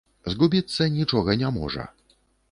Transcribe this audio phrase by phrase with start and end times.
[0.33, 1.85] Згубіцца нічога не можа.